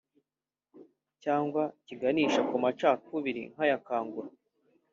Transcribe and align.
cyangwa 1.23 1.63
kiganisha 1.85 2.41
ku 2.49 2.55
macakubiri 2.63 3.41
nk’aya 3.51 3.77
Kangura 3.87 4.29